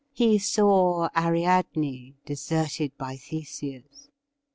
He 0.13 0.39
saw 0.39 1.09
Ariadne 1.15 2.15
deserted 2.25 2.97
by 2.97 3.17
Theseus. 3.17 4.09